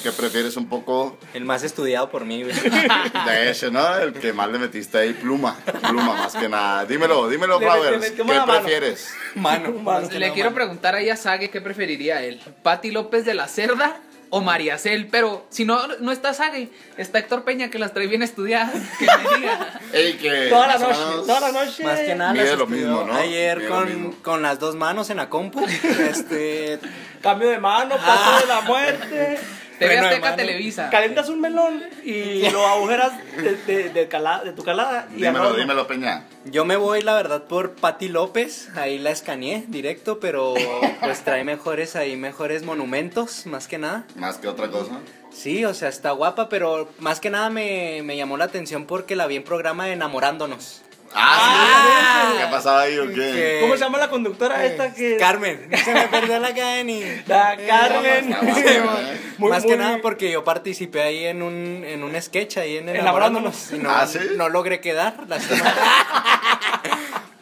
[0.00, 2.54] que prefieres un poco El más estudiado por mí, güey.
[3.26, 3.96] de ese, ¿no?
[3.96, 5.56] El que más le metiste ahí, pluma.
[5.88, 6.84] Pluma más que nada.
[6.86, 8.10] Dímelo, dímelo, Flowers.
[8.10, 8.46] ¿Qué mano.
[8.46, 9.12] prefieres?
[9.36, 9.72] Mano.
[9.72, 10.08] Mano.
[10.10, 12.40] Le quiero preguntar ahí a Sage qué preferiría él.
[12.62, 15.06] ¿Pati López de la Cerda o Mariacel?
[15.08, 18.72] Pero si no, no está Sage, está Héctor Peña que las trae bien estudiadas.
[18.98, 19.80] Que me diga.
[19.92, 21.84] Ey, que Toda la noche, menos- toda la noche.
[21.84, 23.14] Más que nada Mide las lo estudió mismo, ¿no?
[23.14, 25.64] Ayer Mide con, con las dos manos en la compu.
[26.10, 26.78] Este,
[27.22, 28.38] Cambio de mano, paso Ah.
[28.40, 29.38] de la muerte.
[29.78, 30.36] TV de Azteca.
[30.36, 30.90] Televisa.
[30.90, 35.08] Calientas un melón y lo agujeras de, de, de cala- de tu calada.
[35.12, 36.24] Y Dímelo, dímelo, Peña.
[36.44, 38.68] yo me voy, la verdad, por Patti López.
[38.76, 40.54] Ahí la escaneé directo, pero
[41.00, 44.04] pues trae mejores ahí, mejores monumentos, más que nada.
[44.16, 44.98] Más que otra cosa.
[45.30, 49.14] Sí, o sea, está guapa, pero más que nada me, me llamó la atención porque
[49.14, 50.82] la vi en programa de Enamorándonos.
[51.14, 52.38] Ah, sí.
[52.38, 53.58] ¿Qué pasaba ahí o qué?
[53.60, 55.16] ¿Cómo se llama la conductora esta que.?
[55.16, 55.68] Carmen.
[55.84, 57.02] Se me perdió la Cani.
[57.26, 58.32] La Carmen.
[58.32, 59.18] ¿eh?
[59.38, 62.76] Muy, Más muy- que nada porque yo participé ahí en un, en un sketch ahí
[62.78, 62.88] en.
[62.88, 63.72] Enamorándonos.
[63.72, 64.18] Y no, ¿Ah, sí?
[64.36, 65.14] no logré quedar.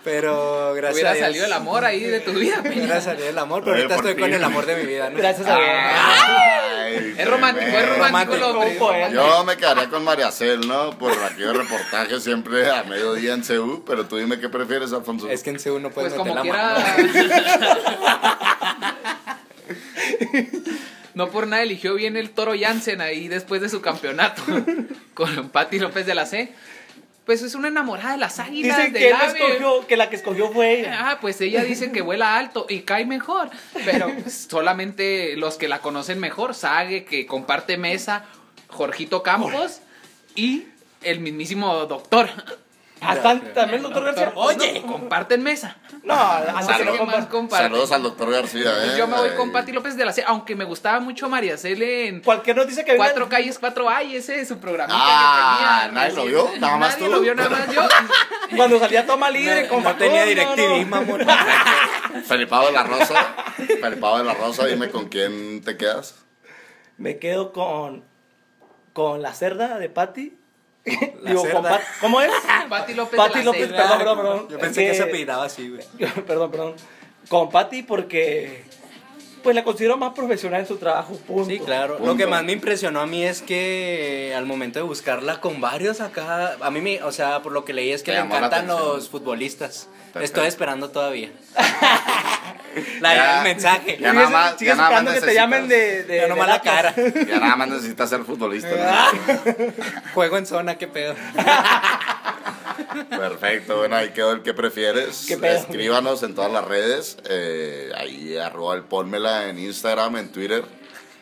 [0.07, 1.27] Pero gracias Hubiera a Dios.
[1.27, 2.77] salido el amor ahí de tu vida, Peña.
[2.77, 5.19] Hubiera salido el amor, pero Oye, ahorita estoy con el amor de mi vida, ¿no?
[5.19, 5.69] Gracias a Dios.
[5.69, 8.79] Ay, Es romántico, es romántico el hombre.
[8.79, 9.09] Romántico, eh.
[9.13, 10.97] Yo me quedaría con María Cel, ¿no?
[10.97, 15.29] Por aquellos reportajes siempre a mediodía en CU, pero tú dime qué prefieres, Alfonso.
[15.29, 16.79] Es que en C1 no puedes Pues meter como la quiera.
[16.87, 18.17] mano.
[21.15, 24.43] No por nada eligió bien el Toro Jansen ahí después de su campeonato
[25.15, 26.53] con Pati López de la C.
[27.27, 30.15] Pues es una enamorada de las águilas, Dicen del que, él escogió, que la que
[30.15, 31.11] escogió fue ella.
[31.11, 33.51] Ah, pues ella dice que vuela alto y cae mejor.
[33.85, 38.27] Pero solamente los que la conocen mejor, Sage, que comparte mesa,
[38.69, 39.81] Jorgito Campos
[40.37, 40.69] y
[41.03, 42.31] el mismísimo doctor.
[43.01, 44.33] Hasta también el doctor García.
[44.35, 45.77] Oye, comparten mesa.
[46.03, 47.27] No, antes que ¿Quién no más compartan.
[47.27, 47.65] comparte?
[47.67, 48.95] Saludos al doctor García, ¿eh?
[48.97, 49.37] Yo me voy Ay.
[49.37, 52.85] con Pati López de la C, aunque me gustaba mucho María Cele en Cualquier noticia
[52.85, 52.97] que.
[52.97, 54.95] Cuatro calles, cuatro ay, ese es su programa.
[54.97, 56.51] Ah, ¿nadie lo vio?
[56.59, 57.11] Nada más Nadie tú.
[57.13, 57.83] lo vio, nada más yo.
[58.57, 60.25] Cuando salía toma libre con No tenía
[60.57, 60.87] no.
[60.87, 61.21] mamón.
[62.27, 63.35] Felipao de la Rosa.
[63.81, 66.15] Felipao de la Rosa, dime con quién te quedas.
[66.97, 68.05] Me quedo con.
[68.95, 70.39] Con la cerda de Patty.
[71.25, 71.63] Digo, con.
[71.63, 72.31] Pat- ¿Cómo es?
[72.69, 74.49] Pati López Pati López, perdón, perdón, perdón.
[74.49, 75.83] Yo pensé que se apellidaba así, güey.
[76.27, 76.75] perdón, perdón.
[77.29, 78.65] Con Patty porque.
[79.43, 81.15] Pues la considero más profesional en su trabajo.
[81.19, 81.45] Punto.
[81.49, 82.01] Sí, claro.
[82.05, 86.01] Lo que más me impresionó a mí es que al momento de buscarla con varios
[86.01, 88.67] acá, a mí me, o sea, por lo que leí es que Te le encantan
[88.67, 89.89] los futbolistas.
[90.13, 90.21] Perfecto.
[90.25, 91.31] Estoy esperando todavía.
[93.01, 93.99] La, Ya- el mensaje.
[94.01, 96.03] ya nada más- ya nada más esperando que te necesitas- llamen de.
[96.05, 96.95] de Ya de la cara.
[97.29, 98.69] Ya nada más necesitas ser futbolista.
[98.79, 99.13] Ah.
[99.13, 99.73] ¿no?
[100.15, 101.15] Juego en zona, qué pedo.
[103.11, 105.25] Perfecto, bueno, ahí quedó el que prefieres.
[105.29, 105.57] ¿Qué pedo?
[105.59, 107.19] Escríbanos en todas las redes.
[107.29, 110.65] eh, ahí arroba el pónmela en Instagram, en Twitter.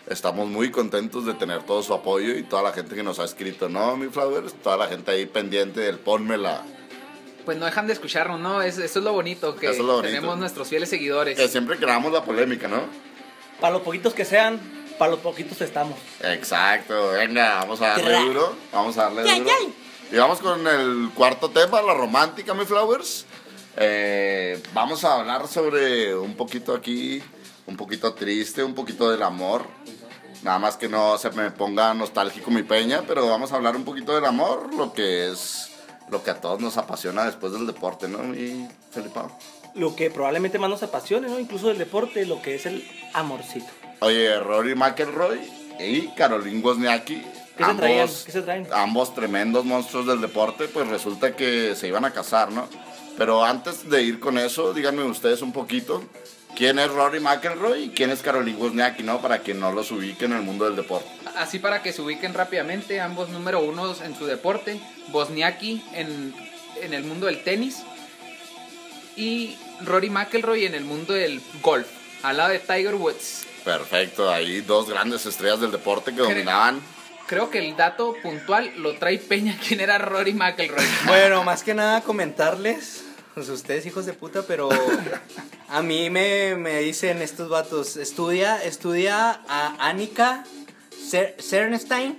[0.06, 3.24] Estamos muy contentos de tener todo su apoyo y toda la gente que nos ha
[3.24, 4.52] escrito, ¿no, mi Flowers?
[4.62, 6.62] Toda la gente ahí pendiente del pónmela.
[7.44, 8.62] Pues no dejan de escucharnos, ¿no?
[8.62, 10.08] Es- eso es lo bonito, que Eso es lo bonito.
[10.08, 11.36] tenemos nuestros fieles seguidores.
[11.36, 12.82] Que siempre creamos la polémica, ¿no?
[13.60, 14.58] Para los poquitos que sean,
[14.98, 15.98] para los poquitos estamos.
[16.22, 18.56] Exacto, venga, vamos a darle duro.
[18.72, 19.50] Vamos a darle duro.
[20.12, 23.26] Y vamos con el cuarto tema, la romántica, mi Flowers.
[23.76, 27.22] Eh, vamos a hablar sobre un poquito aquí,
[27.66, 29.66] un poquito triste, un poquito del amor.
[30.42, 33.84] Nada más que no se me ponga nostálgico mi peña, pero vamos a hablar un
[33.84, 35.70] poquito del amor, lo que es
[36.10, 38.18] lo que a todos nos apasiona después del deporte, ¿no?
[38.18, 39.30] Mi Felipao.
[39.74, 41.38] Lo que probablemente más nos apasione, ¿no?
[41.38, 43.66] Incluso del deporte, lo que es el amorcito.
[44.00, 45.40] Oye, Rory McElroy
[45.80, 47.22] y Caroline Wozniacki.
[47.56, 48.08] ¿Qué se traían?
[48.08, 48.68] ¿Qué se traen?
[48.72, 52.68] ambos tremendos monstruos del deporte, pues resulta que se iban a casar, ¿no?
[53.16, 56.02] Pero antes de ir con eso, díganme ustedes un poquito,
[56.56, 59.20] ¿quién es Rory McElroy y quién es Caroline Wozniacki, no?
[59.20, 61.08] Para quien no los ubique en el mundo del deporte.
[61.36, 64.80] Así para que se ubiquen rápidamente, ambos número unos en su deporte.
[65.08, 66.34] Bosniaki en,
[66.80, 67.82] en el mundo del tenis
[69.16, 71.86] y Rory McElroy en el mundo del golf.
[72.22, 73.46] al lado de Tiger Woods.
[73.64, 76.80] Perfecto, ahí dos grandes estrellas del deporte que dominaban.
[77.26, 80.84] Creo que el dato puntual lo trae Peña, quién era Rory McIlroy.
[81.06, 84.68] Bueno, más que nada comentarles, pues ustedes hijos de puta, pero
[85.68, 90.44] a mí me, me dicen estos vatos, estudia, estudia a Annika
[91.10, 92.18] Cer- Cernstein.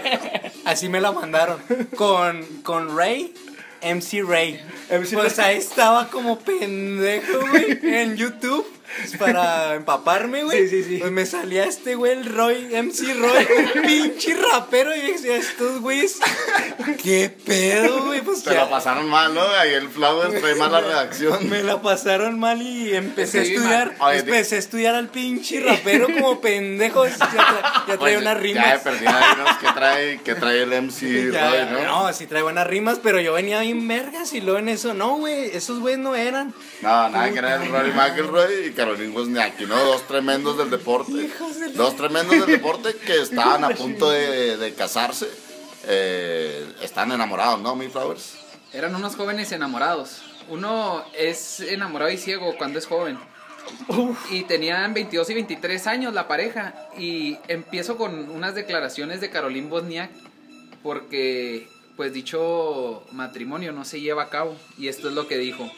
[0.64, 1.60] Así me la mandaron.
[1.96, 3.34] Con, con Ray,
[3.82, 4.60] MC Ray.
[4.90, 5.54] MC pues Ray.
[5.54, 8.66] ahí estaba como pendejo, güey, en YouTube.
[8.98, 10.68] Pues, Para empaparme, güey.
[10.68, 10.98] Sí, sí, sí.
[10.98, 14.94] Pues me salía este güey, el Roy, MC Roy, un pinche rapero.
[14.94, 16.18] Y yo decía, estos güeyes,
[17.02, 18.20] ¿qué pedo, güey?
[18.20, 19.42] Pues Se ya- la pasaron mal, ¿no?
[19.42, 21.48] Ahí el Flowers trae mala redacción.
[21.48, 23.94] me la pasaron mal y empecé a estudiar.
[24.00, 27.06] Oye, empecé a estudiar al pinche rapero como pendejo.
[27.06, 28.72] Ya, tra- ya trae unas Ya rimas.
[28.84, 32.04] de perdida, dinos qué trae, qué trae el MC Ya, Roy, ¿no?
[32.06, 35.16] no, sí trae buenas rimas, pero yo venía bien vergas y luego en eso, no,
[35.16, 36.54] güey, esos güeyes no eran.
[36.82, 39.76] No, nada que ver Rory McIlroy y Caroline Wozniacki, ¿no?
[39.84, 41.12] Dos tremendos del deporte.
[41.12, 45.28] Hijos de la- Dos tremendos del deporte que estaban a punto de, de casarse.
[45.84, 48.34] Eh, están enamorados, ¿no, mi Flowers?
[48.72, 50.22] Eran unos jóvenes enamorados.
[50.48, 53.18] Uno es enamorado y ciego cuando es joven.
[54.30, 56.74] Y tenían 22 y 23 años la pareja.
[56.98, 60.10] Y empiezo con unas declaraciones de Caroline Bosniak.
[60.82, 64.56] Porque, pues, dicho matrimonio no se lleva a cabo.
[64.78, 65.70] Y esto es lo que dijo.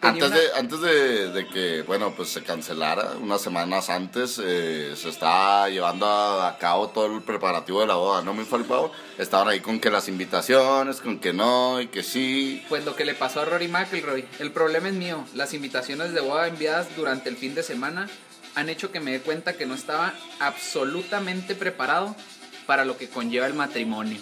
[0.00, 4.94] Antes, una- de, antes de, de que, bueno, pues se cancelara, unas semanas antes, eh,
[4.96, 8.92] se estaba llevando a, a cabo todo el preparativo de la boda, ¿no, mi Falpao?
[9.18, 12.64] Estaban ahí con que las invitaciones, con que no y que sí.
[12.68, 14.24] Pues lo que le pasó a Rory McIlroy.
[14.38, 15.24] El problema es mío.
[15.34, 18.08] Las invitaciones de boda enviadas durante el fin de semana
[18.54, 22.14] han hecho que me dé cuenta que no estaba absolutamente preparado
[22.66, 24.20] para lo que conlleva el matrimonio.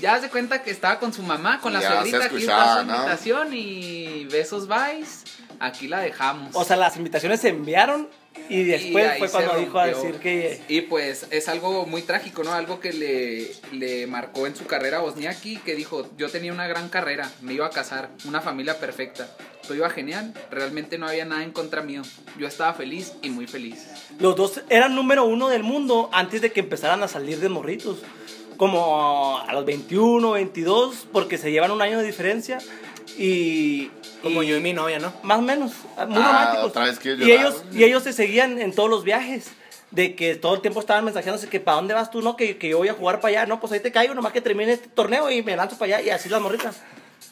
[0.00, 2.86] Ya se cuenta que estaba con su mamá, con la Ya suegrita, aquí está su
[2.86, 2.96] ¿no?
[2.96, 5.24] invitación y besos vais.
[5.58, 6.54] Aquí la dejamos.
[6.54, 8.08] O sea, las invitaciones se enviaron
[8.48, 10.60] y después ahí fue cuando dijo a decir que...
[10.68, 12.52] Y pues es algo muy trágico, ¿no?
[12.52, 16.66] Algo que le, le marcó en su carrera a Bosniaki, que dijo, yo tenía una
[16.66, 19.28] gran carrera, me iba a casar, una familia perfecta,
[19.62, 22.02] todo iba genial, realmente no había nada en contra mío,
[22.38, 23.86] yo estaba feliz y muy feliz.
[24.20, 27.98] Los dos eran número uno del mundo antes de que empezaran a salir de morritos.
[28.56, 32.58] Como a los 21, 22, porque se llevan un año de diferencia.
[33.18, 33.90] Y.
[34.22, 35.12] Como y- yo y mi novia, ¿no?
[35.22, 35.72] Más o menos.
[35.72, 36.64] Muy Ah, románticos.
[36.70, 39.50] otra vez quieres y, ellos, y ellos se seguían en todos los viajes.
[39.92, 42.68] De que todo el tiempo estaban mensajeándose que para dónde vas tú, no, que, que
[42.70, 43.46] yo voy a jugar para allá.
[43.46, 46.06] No, pues ahí te caigo, nomás que termine este torneo y me lanzo para allá.
[46.06, 46.76] Y así las morritas.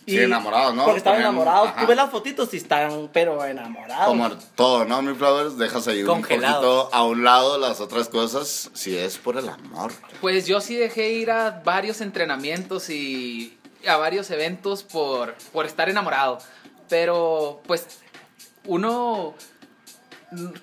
[0.06, 0.84] Sí, enamorados, ¿no?
[0.84, 1.68] Porque estaban Ponían- enamorados.
[1.70, 1.80] ajá.
[1.80, 4.06] Tú ves las fotitos y están, pero enamorados.
[4.06, 5.56] Como todo, ¿no, mi Flowers?
[5.56, 6.56] Dejas ahí un Congelados.
[6.56, 9.92] poquito a un lado las otras cosas, si es por el amor.
[10.20, 15.88] Pues yo sí dejé ir a varios entrenamientos y a varios eventos por, por estar
[15.88, 16.38] enamorado.
[16.90, 17.86] Pero pues
[18.66, 19.34] uno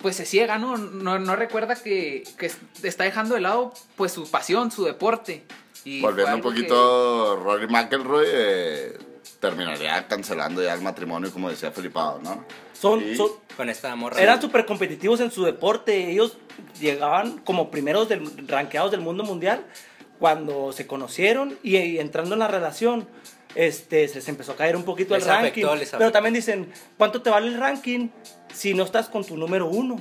[0.02, 0.76] pues se ciega, ¿no?
[0.76, 2.50] No, no recuerda que, que
[2.82, 5.44] está dejando de lado pues su pasión, su deporte.
[5.84, 8.98] Y Volviendo un algo que- poquito, Rory McIlroy eh,
[9.42, 12.44] terminaría cancelando ya el matrimonio, como decía Felipao, ¿no?
[12.72, 13.16] Son, Sí.
[13.16, 14.22] son, Con esta morra.
[14.22, 16.10] Eran súper competitivos en su deporte.
[16.10, 16.38] Ellos
[16.80, 19.64] llegaban como primeros del, ranqueados del mundo mundial
[20.20, 23.06] cuando se conocieron y, y entrando en la relación.
[23.56, 25.64] Este, se les empezó a caer un poquito Les el ranking.
[25.64, 28.08] afectó, les Pero también dicen, ¿cuánto te vale el ranking
[28.54, 30.00] si no estás con tu número uno?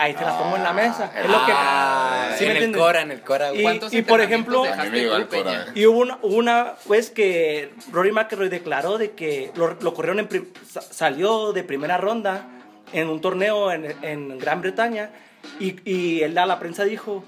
[0.00, 1.12] Ahí te la pongo en la mesa.
[1.14, 1.52] Es lo que...
[1.54, 2.80] Ah, ¿sí me en el entiendes?
[2.80, 3.54] Cora, en el Cora.
[3.54, 5.28] Y- ¿Cuántos y por ejemplo- el.
[5.74, 10.52] Y hubo una, una vez que Rory McIlroy declaró de que lo, lo corrieron en
[10.90, 12.46] salió de primera ronda
[12.92, 15.10] en un torneo en, en Gran Bretaña
[15.58, 17.22] y, y él a la prensa dijo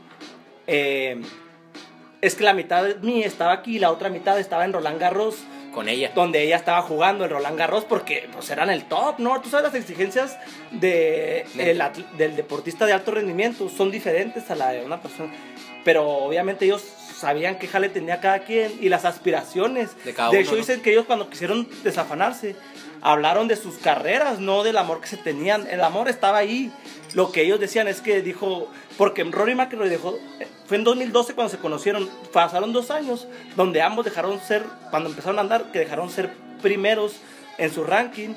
[0.66, 1.20] eh,
[2.20, 4.98] es que la mitad de mí estaba aquí y la otra mitad estaba en Roland
[4.98, 5.36] Garros
[5.72, 6.12] Con ella.
[6.14, 9.40] donde ella estaba jugando el Roland Garros porque pues eran el top, ¿no?
[9.40, 10.38] Tú sabes las exigencias
[10.70, 15.32] de, Del- el del deportista de alto rendimiento son diferentes a la de una persona,
[15.84, 19.90] pero obviamente ellos sabían qué jale tenía cada quien y las aspiraciones.
[20.04, 20.56] De cada de uno, hecho ¿no?
[20.58, 22.56] dicen que ellos cuando quisieron desafanarse
[23.02, 25.66] hablaron de sus carreras, no del amor que se tenían.
[25.68, 26.72] El amor estaba ahí.
[27.14, 30.18] Lo que ellos decían es que dijo, porque Rory McIlroy dejó,
[30.66, 35.38] fue en 2012 cuando se conocieron, pasaron dos años donde ambos dejaron ser, cuando empezaron
[35.38, 37.16] a andar, que dejaron ser primeros
[37.58, 38.30] en su ranking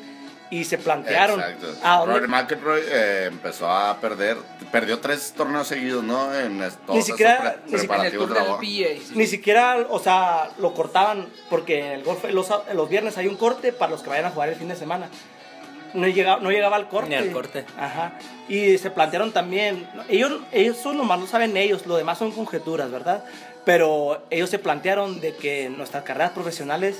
[0.59, 1.67] y se plantearon Exacto.
[1.83, 4.37] a dónde- Rory McIlroy eh, empezó a perder,
[4.71, 6.33] perdió tres torneos seguidos, ¿no?
[6.33, 8.59] En esos siquiera- pre- ni siquiera En el preparativos tour de la del boda.
[8.61, 9.07] PGA.
[9.07, 9.13] sí.
[9.15, 13.37] Ni siquiera, o sea, lo cortaban porque en el golf los, los viernes hay un
[13.37, 15.09] corte para los que vayan a jugar el fin de semana.
[15.93, 17.09] No llegaba, no llegaba al corte.
[17.09, 17.65] Ni al corte.
[17.79, 18.17] Ajá.
[18.49, 22.91] Y se plantearon también, ellos, ellos son nomás lo saben ellos, lo demás son conjeturas,
[22.91, 23.23] ¿verdad?
[23.63, 26.97] Pero ellos se plantearon de que nuestras carreras profesionales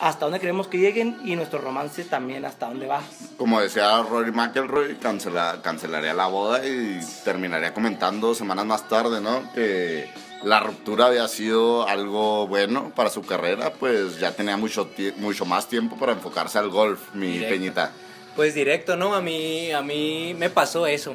[0.00, 3.02] hasta dónde queremos que lleguen y nuestro romance también hasta dónde va.
[3.36, 9.52] Como decía Rory McElroy, cancela, cancelaría la boda y terminaría comentando semanas más tarde, ¿no?
[9.52, 10.08] Que
[10.42, 15.68] la ruptura había sido algo bueno para su carrera, pues ya tenía mucho, mucho más
[15.68, 17.54] tiempo para enfocarse al golf, mi Directo.
[17.54, 17.92] Peñita.
[18.36, 19.14] Pues directo, ¿no?
[19.14, 21.14] A mí, a mí me pasó eso.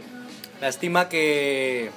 [0.62, 1.92] Lástima que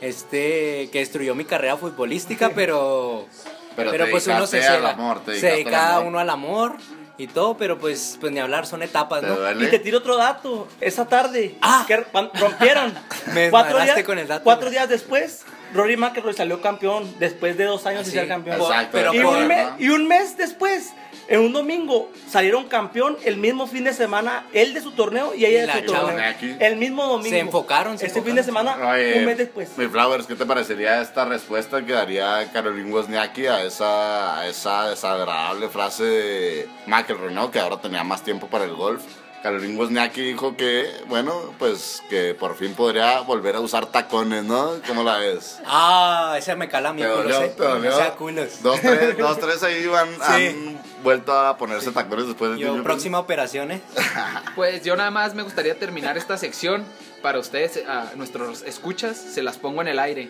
[0.00, 3.26] este que destruyó mi carrera futbolística, pero
[3.76, 4.90] Pero pues uno se ciega.
[4.90, 6.06] amor, se dedicaste al dedica amor.
[6.08, 6.76] uno al amor
[7.18, 9.36] y todo, pero pues pues ni hablar, son etapas, ¿Te ¿no?
[9.36, 9.66] duele?
[9.66, 10.68] Y te tiro otro dato.
[10.80, 11.84] Esa tarde, Ah.
[11.86, 11.96] que
[12.34, 12.94] rompieron.
[13.34, 17.64] Me cuatro días, con el dato, cuatro días después, Rory McIlroy salió campeón después de
[17.64, 18.60] dos años de Sí, ser campeón.
[18.60, 18.90] Exacto.
[18.92, 20.92] Pero y, por- un mes, y un mes después,
[21.28, 25.44] en un domingo, salieron campeón el mismo fin de semana, él de su torneo y
[25.44, 26.28] ella Y de su torneo.
[26.30, 26.56] Aquí.
[26.60, 27.30] El mismo domingo.
[27.30, 28.66] Se enfocaron, se Este fin enfocaron.
[28.66, 29.70] de semana, Oye, un mes después.
[29.76, 34.88] Mi Flowers, ¿qué te parecería esta respuesta que daría Caroline Wozniacki a esa, a esa
[34.90, 37.50] desagradable frase de McElroy, ¿no?
[37.50, 39.02] Que ahora tenía más tiempo para el golf.
[39.46, 44.72] Caroline Wozniacki dijo que, bueno, pues que por fin podría volver a usar tacones, ¿no?
[44.88, 45.60] ¿Cómo la ves?
[45.64, 47.42] Ah, esa me cala mí, ¿Te culos, dolió?
[47.42, 47.54] eh.
[47.56, 47.94] ¿Te dolió?
[47.94, 48.60] O sea, culos.
[48.64, 50.46] Dos, tres, dos, tres ahí van, Sí.
[50.48, 52.82] han vuelto a ponerse tacones después de Yo, tiempo.
[52.82, 53.80] próxima operación, ¿eh?
[54.56, 56.84] Pues yo nada más me gustaría terminar esta sección
[57.22, 60.28] para ustedes, a nuestros escuchas, se las pongo en el aire.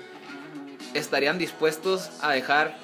[0.92, 2.76] ¿Estarían dispuestos a dejar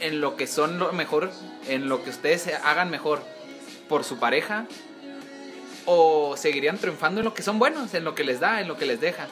[0.00, 1.30] en lo que son lo mejor,
[1.66, 3.22] en lo que ustedes hagan mejor
[3.88, 4.66] por su pareja?
[5.90, 8.76] ¿O seguirían triunfando en lo que son buenos, en lo que les da, en lo
[8.76, 9.26] que les deja?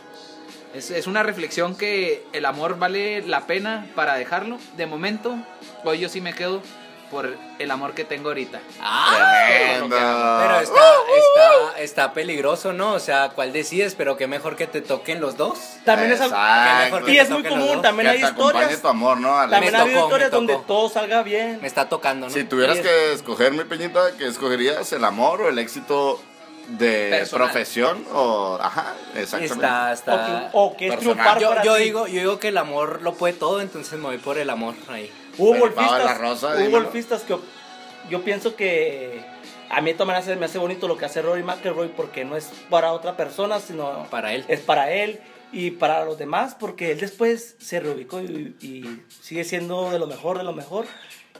[0.72, 4.58] Es, es una reflexión que el amor vale la pena para dejarlo.
[4.74, 5.36] De momento,
[5.84, 6.62] hoy yo sí me quedo
[7.10, 8.60] por el amor que tengo ahorita.
[9.16, 9.96] Tremendo.
[9.96, 10.80] Pero está,
[11.18, 12.94] está, está peligroso, ¿no?
[12.94, 13.94] O sea, ¿cuál decides?
[13.94, 15.58] Pero qué mejor que te toquen los dos.
[15.84, 18.80] También es, mejor que y es muy común, también que hay historias.
[18.80, 19.34] tu amor, ¿no?
[19.48, 21.58] También Me ha habido tocó, me historias donde todo salga bien.
[21.60, 22.32] Me está tocando, ¿no?
[22.32, 24.92] Si tuvieras que escoger, mi peñita, ¿qué escogerías?
[24.92, 26.20] ¿El amor o el éxito
[26.68, 27.46] de Personal.
[27.48, 28.04] profesión?
[28.12, 29.66] O, ajá, exactamente.
[29.92, 31.82] Está, O que, o que es triunfar Yo, para yo ti.
[31.84, 34.74] digo, yo digo que el amor lo puede todo, entonces me voy por el amor
[34.88, 35.10] ahí.
[35.38, 36.82] Hubo Pero golfistas, La Rosa, hubo dímelo.
[36.84, 37.36] golfistas que
[38.10, 39.20] yo pienso que
[39.68, 42.36] a mí de todas maneras me hace bonito lo que hace Rory McIlroy porque no
[42.36, 44.44] es para otra persona, sino Para él.
[44.48, 45.20] es para él
[45.52, 50.06] y para los demás porque él después se reubicó y, y sigue siendo de lo
[50.06, 50.86] mejor, de lo mejor.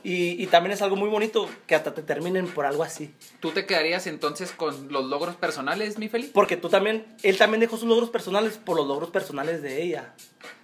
[0.09, 3.13] Y, y también es algo muy bonito que hasta te terminen por algo así.
[3.41, 6.27] ¿Tú te quedarías entonces con los logros personales, mi Feli?
[6.27, 10.13] Porque tú también, él también dejó sus logros personales por los logros personales de ella.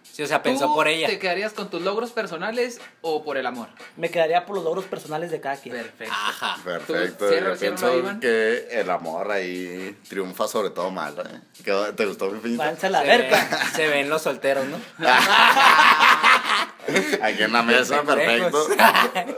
[0.09, 1.07] Sí, o sea, pensó ¿Tú por ella.
[1.07, 3.67] ¿Te quedarías con tus logros personales o por el amor?
[3.97, 5.75] Me quedaría por los logros personales de cada quien.
[5.75, 6.13] Perfecto.
[6.15, 6.57] Ajá.
[6.63, 7.29] Perfecto.
[7.37, 8.19] Yo pienso Iván.
[8.21, 11.15] que el amor ahí triunfa sobre todo mal.
[11.19, 11.41] ¿eh?
[11.65, 12.63] ¿Qué- ¿Te gustó mi peñita?
[12.63, 13.47] Váyanse a la Se, verga.
[13.51, 14.77] ven- se ven los solteros, ¿no?
[17.21, 18.67] Aquí en la mesa, perfecto.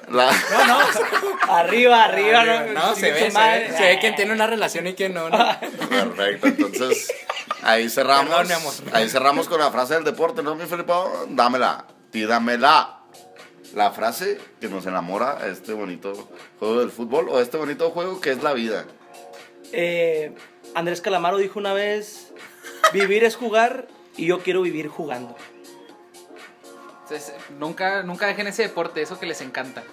[0.10, 0.80] La- No, no.
[1.54, 4.94] Arriba, arriba, no, No, se ve, se ve, se ve quién tiene una relación y
[4.94, 5.38] quién no, ¿no?
[5.90, 7.14] Perfecto, entonces
[7.62, 8.30] ahí cerramos.
[8.30, 8.74] Perdón, mi amor.
[8.94, 10.92] Ahí cerramos con la frase del deporte, ¿no, mi Felipe?
[11.30, 13.00] Dámela, tídamela.
[13.74, 16.30] La frase que nos enamora a este bonito
[16.60, 18.86] juego del fútbol o este bonito juego que es la vida.
[19.74, 20.34] Eh,
[20.76, 22.32] Andrés Calamaro dijo una vez,
[22.94, 25.36] vivir es jugar y yo quiero vivir jugando.
[27.06, 29.84] Entonces, nunca, nunca dejen ese deporte, eso que les encanta.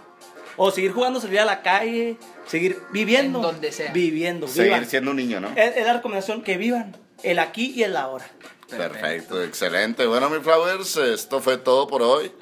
[0.56, 3.38] O seguir jugando, salir a la calle, seguir viviendo.
[3.38, 3.92] En donde sea.
[3.92, 4.86] Viviendo, Seguir vivan.
[4.88, 5.48] siendo un niño, ¿no?
[5.54, 8.26] Es, es la recomendación que vivan el aquí y el ahora.
[8.68, 10.06] Perfecto, excelente.
[10.06, 12.32] Bueno, mi Flowers, esto fue todo por hoy.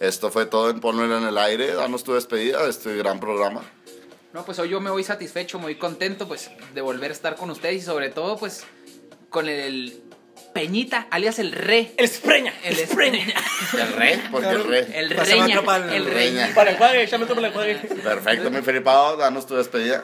[0.00, 1.74] Esto fue todo en Ponlo en el aire.
[1.74, 3.62] Danos tu despedida de este gran programa.
[4.32, 7.50] No, pues hoy yo me voy satisfecho, muy contento pues de volver a estar con
[7.50, 8.64] ustedes y sobre todo pues
[9.28, 10.00] con el
[10.52, 11.92] Peñita, alias el Re.
[11.96, 12.52] El Spreña.
[12.64, 13.24] El Espreña.
[13.72, 14.86] El rey, porque el rey.
[14.94, 15.62] El Reña.
[15.62, 15.92] palo.
[15.92, 16.50] El Reña.
[16.54, 17.74] Para el cuadre, échame otro para el cuadre.
[17.76, 20.02] Perfecto, mi Felipao, danos tu despedida.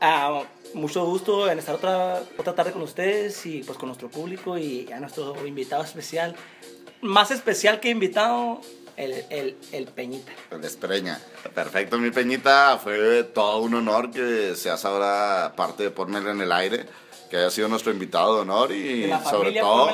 [0.00, 0.42] Ah,
[0.74, 4.90] mucho gusto en estar otra, otra tarde con ustedes y pues con nuestro público y
[4.92, 6.34] a nuestro invitado especial.
[7.00, 8.60] Más especial que invitado,
[8.96, 10.32] el, el, el Peñita.
[10.50, 11.20] El Espreña.
[11.54, 12.78] Perfecto, mi Peñita.
[12.82, 16.86] Fue todo un honor que seas ahora parte de Ponmela en el aire.
[17.30, 19.90] Que haya sido nuestro invitado de honor y sobre todo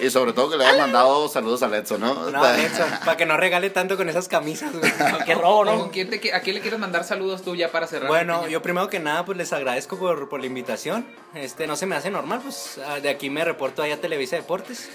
[0.00, 2.30] y sobre todo que le hayas mandado saludos a Letzo, ¿no?
[2.30, 4.90] No, eso, para que no regale tanto con esas camisas, güey.
[5.26, 5.90] Qué robo, ¿Con ¿no?
[5.92, 8.08] quién te- ¿A quién le quieres mandar saludos tú ya para cerrar?
[8.08, 11.06] Bueno, yo primero que nada, pues les agradezco por, por la invitación.
[11.34, 14.34] Este, no se me hace normal, pues ah, de aquí me reporto allá a Televisa
[14.36, 14.88] Deportes.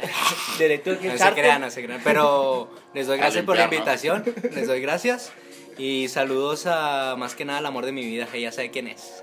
[0.58, 2.00] Directo de No se crean, no se crean.
[2.02, 4.24] Pero les doy gracias por la invitación.
[4.54, 5.32] Les doy gracias.
[5.80, 8.86] Y saludos a más que nada al amor de mi vida, que ya sabe quién
[8.86, 9.22] es.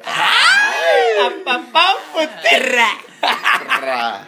[1.45, 2.87] Papá, puterra.
[3.79, 4.27] Ra.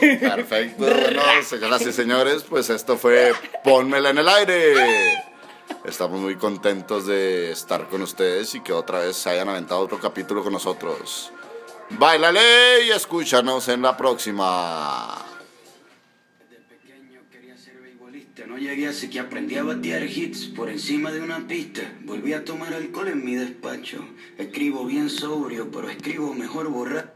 [0.00, 3.32] Perfecto, bueno, señoras y señores, pues esto fue
[3.62, 4.74] Pónmela en el aire.
[5.84, 10.00] Estamos muy contentos de estar con ustedes y que otra vez se hayan aventado otro
[10.00, 11.30] capítulo con nosotros.
[11.90, 15.25] Báilale y escúchanos en la próxima.
[18.56, 21.82] No llegué así que aprendí a batear hits por encima de una pista.
[22.06, 24.02] Volví a tomar alcohol en mi despacho.
[24.38, 27.15] Escribo bien sobrio, pero escribo mejor borrar.